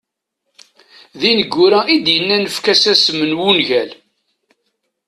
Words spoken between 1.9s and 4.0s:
i d-yennan efk-as isem n wungal.